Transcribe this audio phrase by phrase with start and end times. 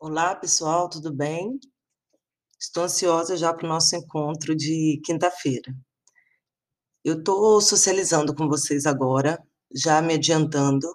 [0.00, 1.58] Olá, pessoal, tudo bem?
[2.58, 5.74] Estou ansiosa já para o nosso encontro de quinta-feira.
[7.04, 9.42] Eu estou socializando com vocês agora,
[9.74, 10.86] já me adiantando,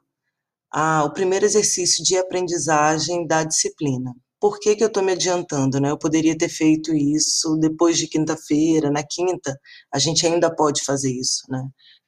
[0.74, 4.16] o primeiro exercício de aprendizagem da disciplina.
[4.44, 5.80] Por que, que eu estou me adiantando?
[5.80, 5.90] Né?
[5.90, 9.58] Eu poderia ter feito isso depois de quinta-feira, na quinta,
[9.90, 11.64] a gente ainda pode fazer isso, né?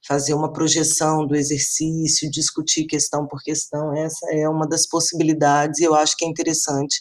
[0.05, 5.85] Fazer uma projeção do exercício, discutir questão por questão, essa é uma das possibilidades e
[5.85, 6.99] eu acho que é interessante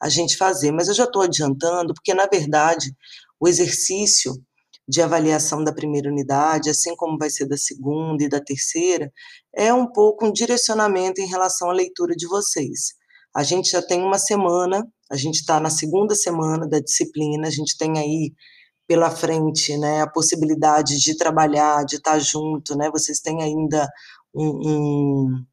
[0.00, 0.72] a gente fazer.
[0.72, 2.92] Mas eu já estou adiantando, porque na verdade
[3.38, 4.34] o exercício
[4.88, 9.12] de avaliação da primeira unidade, assim como vai ser da segunda e da terceira,
[9.54, 13.00] é um pouco um direcionamento em relação à leitura de vocês.
[13.34, 17.50] A gente já tem uma semana, a gente está na segunda semana da disciplina, a
[17.50, 18.32] gente tem aí
[18.86, 23.88] pela frente, né, a possibilidade de trabalhar, de estar tá junto, né, vocês têm ainda
[24.34, 25.44] um, um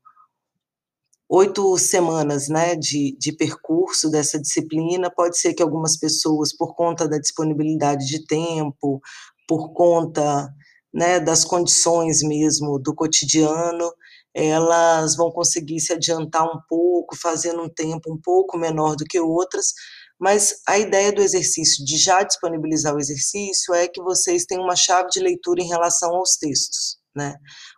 [1.29, 7.07] oito semanas, né, de, de percurso dessa disciplina, pode ser que algumas pessoas, por conta
[7.07, 8.99] da disponibilidade de tempo,
[9.47, 10.51] por conta,
[10.93, 13.91] né, das condições mesmo do cotidiano,
[14.33, 19.19] elas vão conseguir se adiantar um pouco, fazendo um tempo um pouco menor do que
[19.19, 19.73] outras,
[20.19, 24.75] mas a ideia do exercício, de já disponibilizar o exercício, é que vocês tenham uma
[24.75, 26.99] chave de leitura em relação aos textos.
[27.15, 27.35] Né?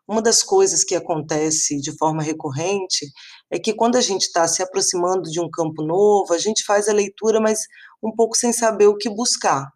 [0.07, 3.05] Uma das coisas que acontece de forma recorrente
[3.51, 6.89] é que quando a gente está se aproximando de um campo novo, a gente faz
[6.89, 7.61] a leitura, mas
[8.03, 9.67] um pouco sem saber o que buscar.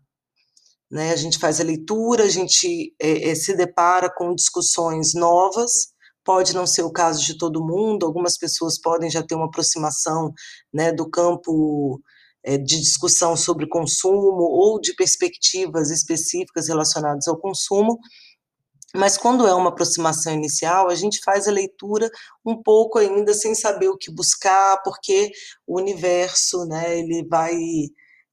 [0.92, 1.12] Né?
[1.12, 5.94] A gente faz a leitura, a gente é, é, se depara com discussões novas,
[6.26, 10.34] pode não ser o caso de todo mundo, algumas pessoas podem já ter uma aproximação
[10.74, 12.02] né, do campo
[12.44, 18.00] é, de discussão sobre consumo ou de perspectivas específicas relacionadas ao consumo,
[18.96, 22.10] mas quando é uma aproximação inicial, a gente faz a leitura
[22.46, 25.32] um pouco ainda sem saber o que buscar, porque
[25.68, 27.56] o universo, né, ele vai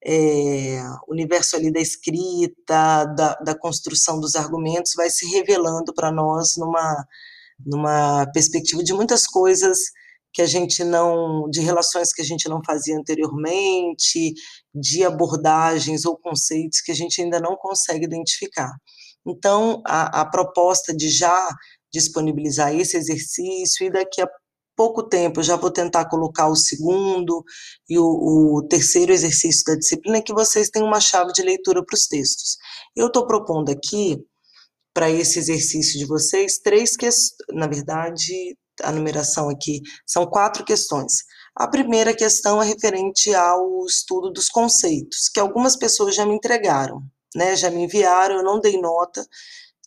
[0.04, 6.12] é, o universo ali da escrita, da, da construção dos argumentos, vai se revelando para
[6.12, 7.06] nós numa
[7.66, 9.78] numa perspectiva de muitas coisas
[10.32, 14.32] que a gente não, de relações que a gente não fazia anteriormente,
[14.74, 18.72] de abordagens ou conceitos que a gente ainda não consegue identificar.
[19.26, 21.48] Então, a, a proposta de já
[21.92, 24.28] disponibilizar esse exercício e daqui a
[24.74, 27.44] pouco tempo já vou tentar colocar o segundo
[27.88, 31.94] e o, o terceiro exercício da disciplina que vocês tenham uma chave de leitura para
[31.94, 32.56] os textos.
[32.96, 34.16] Eu estou propondo aqui
[34.94, 41.24] para esse exercício de vocês três questões, na verdade, a numeração aqui são quatro questões.
[41.54, 47.02] A primeira questão é referente ao estudo dos conceitos, que algumas pessoas já me entregaram,
[47.34, 47.56] né?
[47.56, 49.24] Já me enviaram, eu não dei nota,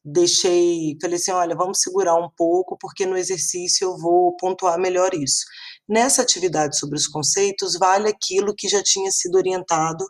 [0.04, 5.14] deixei, falei assim, olha, vamos segurar um pouco, porque no exercício eu vou pontuar melhor
[5.16, 5.46] isso.
[5.90, 10.06] Nessa atividade sobre os conceitos, vale aquilo que já tinha sido orientado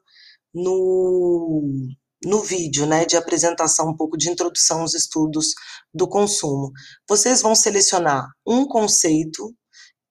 [0.53, 1.89] no
[2.25, 5.53] no vídeo, né, de apresentação um pouco de introdução aos estudos
[5.93, 6.71] do consumo.
[7.07, 9.53] Vocês vão selecionar um conceito,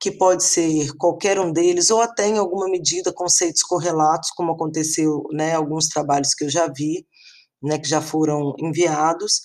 [0.00, 5.24] que pode ser qualquer um deles, ou até em alguma medida conceitos correlatos, como aconteceu,
[5.32, 7.06] né, alguns trabalhos que eu já vi,
[7.62, 9.40] né, que já foram enviados,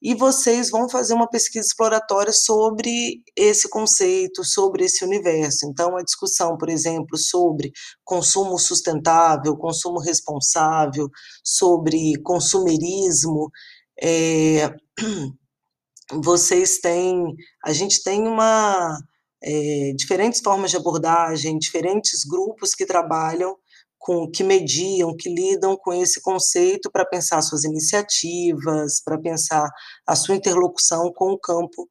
[0.00, 5.66] e vocês vão fazer uma pesquisa exploratória sobre esse conceito, sobre esse universo.
[5.66, 7.72] Então, a discussão, por exemplo, sobre
[8.04, 11.08] consumo sustentável, consumo responsável,
[11.42, 13.50] sobre consumerismo,
[14.00, 14.72] é,
[16.22, 17.34] vocês têm,
[17.64, 18.96] a gente tem uma
[19.42, 23.56] é, diferentes formas de abordagem, diferentes grupos que trabalham
[24.08, 29.68] com que mediam, que lidam com esse conceito para pensar suas iniciativas, para pensar
[30.06, 31.86] a sua interlocução com o campo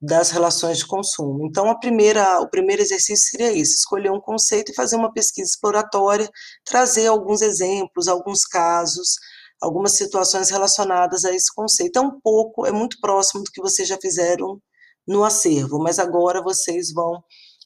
[0.00, 1.46] das relações de consumo.
[1.46, 5.50] Então, a primeira, o primeiro exercício seria esse: escolher um conceito e fazer uma pesquisa
[5.50, 6.30] exploratória,
[6.64, 9.16] trazer alguns exemplos, alguns casos,
[9.60, 11.98] algumas situações relacionadas a esse conceito.
[11.98, 14.58] É um pouco, é muito próximo do que vocês já fizeram
[15.06, 17.22] no acervo, mas agora vocês vão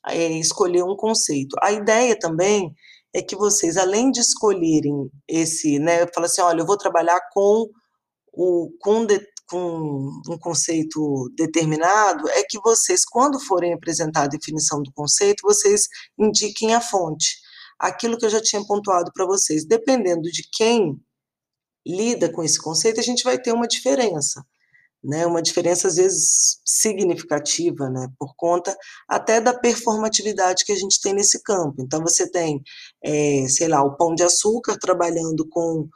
[0.08, 1.56] é, escolher um conceito.
[1.62, 2.74] A ideia também
[3.14, 7.68] é que vocês, além de escolherem esse, né, fala assim, olha, eu vou trabalhar com
[8.32, 14.82] o com, de, com um conceito determinado, é que vocês, quando forem apresentar a definição
[14.82, 15.82] do conceito, vocês
[16.18, 17.36] indiquem a fonte.
[17.78, 20.98] Aquilo que eu já tinha pontuado para vocês, dependendo de quem
[21.86, 24.42] lida com esse conceito, a gente vai ter uma diferença
[25.02, 28.76] né, uma diferença às vezes significativa, né, por conta
[29.08, 31.76] até da performatividade que a gente tem nesse campo.
[31.80, 32.62] Então você tem,
[33.04, 35.88] é, sei lá, o pão de açúcar trabalhando com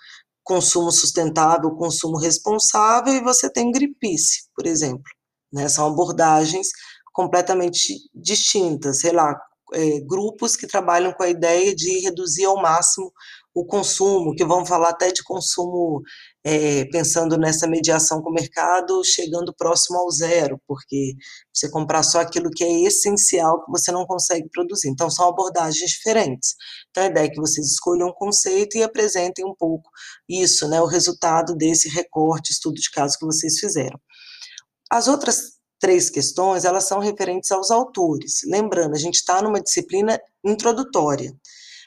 [0.43, 5.03] consumo sustentável, consumo responsável, e você tem gripice, por exemplo.
[5.53, 6.69] Né, são abordagens
[7.13, 9.35] completamente distintas, sei lá,
[9.73, 13.13] é, grupos que trabalham com a ideia de reduzir ao máximo
[13.57, 16.03] o consumo, que vão falar até de consumo,
[16.45, 21.15] é, pensando nessa mediação com o mercado, chegando próximo ao zero, porque
[21.51, 24.91] você comprar só aquilo que é essencial que você não consegue produzir.
[24.91, 26.55] Então, são abordagens diferentes.
[26.91, 29.89] Então, a ideia é que vocês escolham um conceito e apresentem um pouco
[30.29, 33.99] isso, né, o resultado desse recorte, estudo de caso que vocês fizeram.
[34.93, 38.41] As outras três questões, elas são referentes aos autores.
[38.45, 41.35] Lembrando, a gente está numa disciplina introdutória.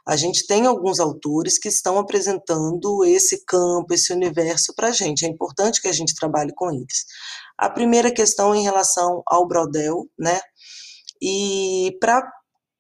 [0.10, 5.24] A gente tem alguns autores que estão apresentando esse campo, esse universo para a gente.
[5.24, 7.06] É importante que a gente trabalhe com eles.
[7.56, 10.42] A primeira questão em relação ao Brodel, né?
[11.22, 12.28] E para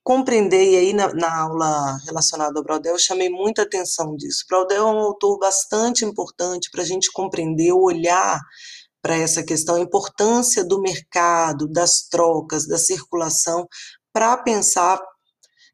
[0.04, 4.46] compreender, e aí na, na, aula relacionada ao Brodel, eu chamei muita atenção disso.
[4.50, 8.40] Brodel é um autor bastante importante para a gente compreender, olhar
[9.04, 13.68] para essa questão, a importância do mercado, das trocas, da circulação,
[14.12, 15.00] para pensar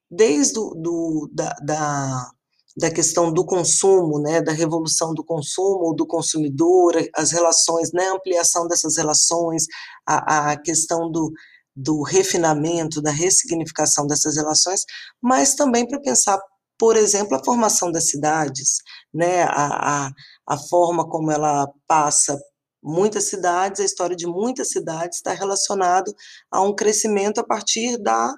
[0.10, 2.31] desde do, do da, da,
[2.78, 8.68] da, questão do consumo, né, da revolução do consumo, do consumidor, as relações, né, ampliação
[8.68, 9.66] dessas relações,
[10.06, 11.31] a, a questão do,
[11.75, 14.86] do refinamento, da ressignificação dessas relações,
[15.22, 16.40] mas também para pensar,
[16.78, 18.78] por exemplo, a formação das cidades,
[19.13, 20.12] né, a, a,
[20.48, 22.40] a forma como ela passa
[22.86, 26.13] muitas cidades, a história de muitas cidades está relacionado
[26.51, 28.31] a um crescimento a partir da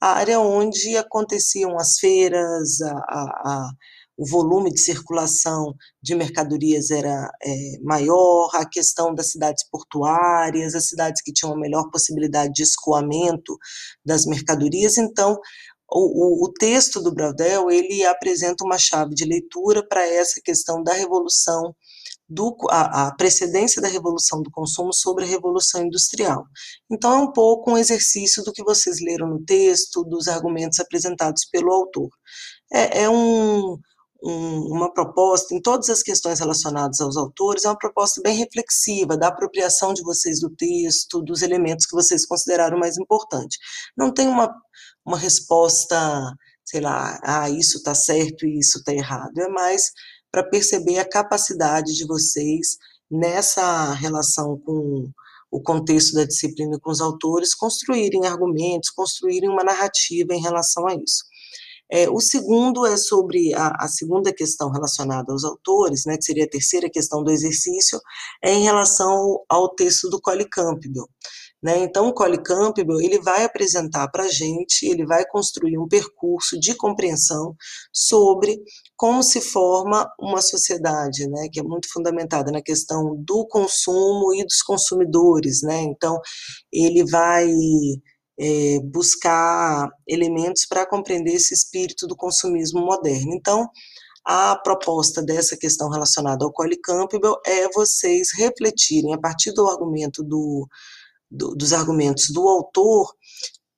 [0.00, 3.70] área onde aconteciam as feiras, a, a, a,
[4.16, 10.88] o volume de circulação de mercadorias era é, maior, a questão das cidades portuárias, as
[10.88, 13.56] cidades que tinham a melhor possibilidade de escoamento
[14.04, 14.98] das mercadorias.
[14.98, 15.38] Então,
[15.90, 20.82] o, o, o texto do Bradel ele apresenta uma chave de leitura para essa questão
[20.82, 21.74] da revolução
[22.28, 26.44] do, a, a, precedência da revolução do consumo sobre a revolução industrial.
[26.90, 31.46] Então, é um pouco um exercício do que vocês leram no texto, dos argumentos apresentados
[31.46, 32.10] pelo autor.
[32.70, 33.78] É, é um,
[34.22, 39.16] um, uma proposta, em todas as questões relacionadas aos autores, é uma proposta bem reflexiva,
[39.16, 43.58] da apropriação de vocês do texto, dos elementos que vocês consideraram mais importantes.
[43.96, 44.54] Não tem uma,
[45.04, 45.96] uma resposta,
[46.64, 49.38] sei lá, ah, isso está certo e isso está errado.
[49.38, 49.92] É mais
[50.30, 52.76] para perceber a capacidade de vocês
[53.10, 55.10] nessa relação com
[55.50, 60.86] o contexto da disciplina e com os autores, construírem argumentos, construírem uma narrativa em relação
[60.86, 61.24] a isso.
[61.90, 66.44] É, o segundo é sobre a, a, segunda questão relacionada aos autores, né, que seria
[66.44, 67.98] a terceira questão do exercício,
[68.42, 71.08] é em relação ao texto do Collie Campbell.
[71.62, 71.78] Né?
[71.78, 76.58] Então, o Collie Campbell ele vai apresentar para a gente, ele vai construir um percurso
[76.58, 77.54] de compreensão
[77.92, 78.60] sobre
[78.96, 84.44] como se forma uma sociedade, né, que é muito fundamentada na questão do consumo e
[84.44, 85.62] dos consumidores.
[85.62, 85.82] Né?
[85.82, 86.20] Então,
[86.72, 87.48] ele vai
[88.38, 93.34] é, buscar elementos para compreender esse espírito do consumismo moderno.
[93.34, 93.68] Então,
[94.24, 100.22] a proposta dessa questão relacionada ao Collie Campbell é vocês refletirem, a partir do argumento
[100.22, 100.68] do
[101.30, 103.12] do, dos argumentos do autor,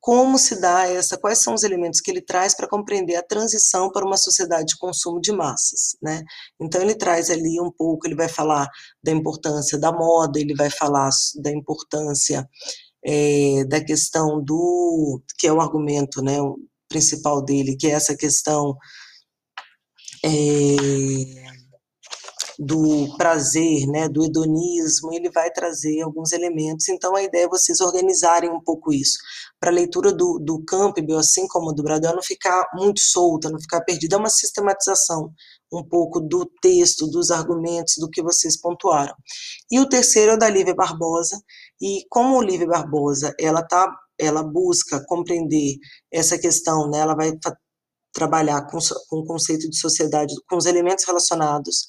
[0.00, 3.91] como se dá essa, quais são os elementos que ele traz para compreender a transição
[3.93, 6.25] para uma sociedade de consumo de massas, né?
[6.58, 8.67] Então ele traz ali um pouco, ele vai falar
[9.02, 11.11] da importância da moda, ele vai falar
[11.43, 12.49] da importância
[13.05, 16.58] é, da questão do, que é o argumento, né, o
[16.88, 18.76] principal dele, que é essa questão
[20.24, 21.49] é,
[22.62, 26.90] do prazer, né, do hedonismo, ele vai trazer alguns elementos.
[26.90, 29.19] Então, a ideia é vocês organizarem um pouco isso,
[29.58, 33.58] para a leitura do, do Campbell, assim como do Bradel, não ficar muito solta, não
[33.58, 34.17] ficar perdida.
[34.17, 35.32] É uma sistematização
[35.72, 39.14] um pouco do texto, dos argumentos, do que vocês pontuaram.
[39.70, 41.40] E o terceiro é o da Lívia Barbosa,
[41.81, 45.76] e como o Lívia Barbosa, ela tá, ela busca compreender
[46.12, 47.32] essa questão, né, ela vai
[48.12, 48.76] trabalhar com,
[49.08, 51.88] com o conceito de sociedade, com os elementos relacionados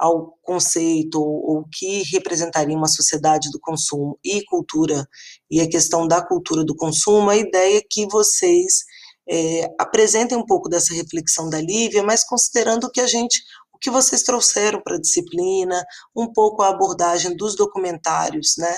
[0.00, 5.06] ao conceito ou que representaria uma sociedade do consumo e cultura
[5.50, 8.84] e a questão da cultura do consumo, a ideia é que vocês
[9.28, 13.42] é, apresentem um pouco dessa reflexão da Lívia, mas considerando que a gente
[13.72, 15.84] o que vocês trouxeram para a disciplina,
[16.16, 18.76] um pouco a abordagem dos documentários, né?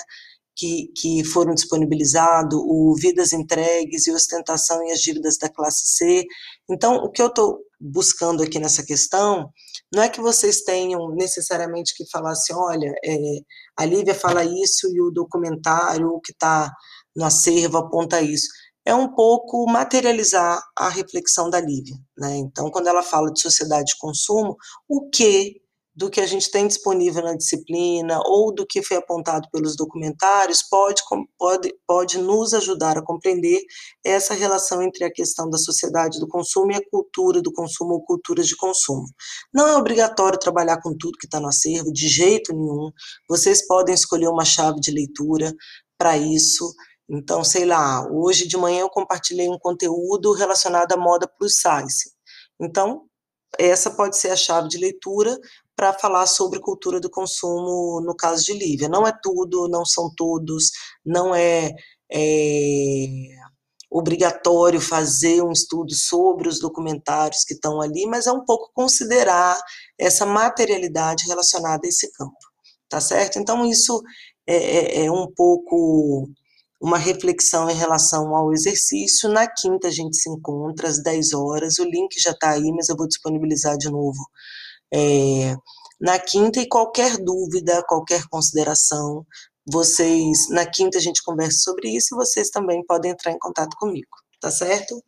[0.55, 6.25] Que, que, foram disponibilizados, o Vidas Entregues e Ostentação e as Dívidas da Classe C.
[6.71, 9.50] Então, o que eu estou buscando aqui nessa questão
[9.92, 13.16] não é que vocês tenham necessariamente que falar assim, olha, é,
[13.76, 16.72] a Lívia fala isso e o documentário que está
[17.14, 18.48] no acervo aponta isso.
[18.84, 21.94] É um pouco materializar a reflexão da Lívia.
[22.16, 22.36] Né?
[22.36, 24.56] Então, quando ela fala de sociedade de consumo,
[24.88, 25.62] o que
[25.94, 30.62] do que a gente tem disponível na disciplina ou do que foi apontado pelos documentários
[30.62, 31.02] pode,
[31.38, 33.61] pode, pode nos ajudar a compreender
[34.04, 38.04] essa relação entre a questão da sociedade do consumo e a cultura do consumo ou
[38.04, 39.04] culturas de consumo.
[39.52, 42.90] Não é obrigatório trabalhar com tudo que está no acervo, de jeito nenhum.
[43.28, 45.54] Vocês podem escolher uma chave de leitura
[45.99, 46.72] para isso.
[47.08, 52.11] Então, sei lá, hoje de manhã eu compartilhei um conteúdo relacionado à moda plus size.
[52.58, 53.02] Então,
[53.58, 55.38] essa pode ser a chave de leitura
[55.82, 58.88] para falar sobre cultura do consumo no caso de Lívia.
[58.88, 60.70] Não é tudo, não são todos,
[61.04, 61.72] não é,
[62.08, 63.06] é
[63.90, 69.60] obrigatório fazer um estudo sobre os documentários que estão ali, mas é um pouco considerar
[69.98, 72.38] essa materialidade relacionada a esse campo,
[72.88, 73.40] tá certo?
[73.40, 74.00] Então, isso
[74.46, 76.30] é, é, é um pouco
[76.80, 79.28] uma reflexão em relação ao exercício.
[79.28, 82.88] Na quinta a gente se encontra às 10 horas, o link já está aí, mas
[82.88, 84.22] eu vou disponibilizar de novo
[84.92, 85.54] é,
[86.00, 89.26] na quinta e qualquer dúvida, qualquer consideração,
[89.64, 93.76] vocês, na quinta a gente conversa sobre isso e vocês também podem entrar em contato
[93.76, 95.02] comigo, tá certo?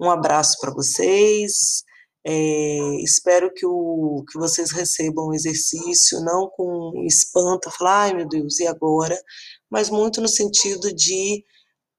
[0.00, 1.84] Um abraço para vocês,
[2.28, 8.26] é, espero que, o, que vocês recebam o exercício, não com espanto, falar, ai meu
[8.28, 9.16] Deus, e agora?
[9.70, 11.44] Mas muito no sentido de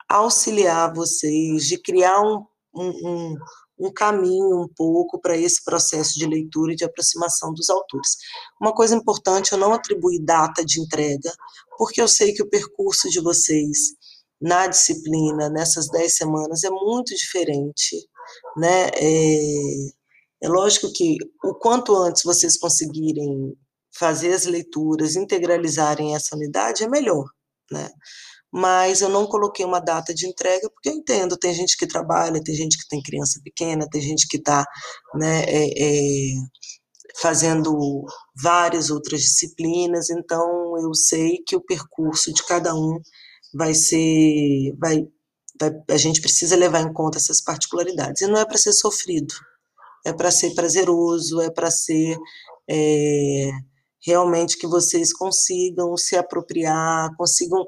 [0.10, 3.36] auxiliar vocês, de criar um, um,
[3.80, 8.18] um caminho um pouco para esse processo de leitura e de aproximação dos autores.
[8.60, 11.32] Uma coisa importante, eu não atribuí data de entrega,
[11.78, 13.96] porque eu sei que o percurso de vocês
[14.42, 17.98] na disciplina, nessas dez semanas, é muito diferente,
[18.56, 18.90] né?
[18.96, 19.98] É,
[20.44, 23.56] é lógico que o quanto antes vocês conseguirem
[23.98, 27.26] fazer as leituras, integralizarem essa unidade, é melhor,
[27.72, 27.90] né?
[28.52, 32.44] Mas eu não coloquei uma data de entrega, porque eu entendo, tem gente que trabalha,
[32.44, 34.66] tem gente que tem criança pequena, tem gente que está
[35.16, 36.34] né, é, é,
[37.22, 38.06] fazendo
[38.42, 43.00] várias outras disciplinas, então eu sei que o percurso de cada um
[43.54, 45.06] vai ser, vai,
[45.60, 49.34] vai a gente precisa levar em conta essas particularidades, e não é para ser sofrido,
[50.06, 52.18] é para ser prazeroso, é para ser...
[52.70, 53.50] É,
[54.06, 57.66] realmente que vocês consigam se apropriar, consigam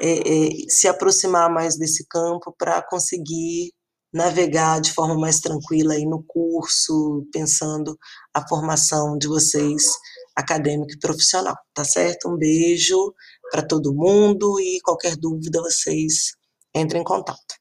[0.00, 3.72] é, é, se aproximar mais desse campo para conseguir
[4.12, 7.98] navegar de forma mais tranquila aí no curso, pensando
[8.32, 9.82] a formação de vocês
[10.34, 12.28] acadêmica e profissional, tá certo?
[12.28, 13.14] Um beijo
[13.50, 16.32] para todo mundo e qualquer dúvida vocês
[16.74, 17.57] entrem em contato.